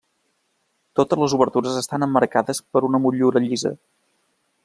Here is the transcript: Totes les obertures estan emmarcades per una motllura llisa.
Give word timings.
Totes 0.99 1.21
les 1.23 1.35
obertures 1.37 1.77
estan 1.83 2.07
emmarcades 2.07 2.63
per 2.77 2.83
una 2.89 3.03
motllura 3.05 3.45
llisa. 3.47 3.75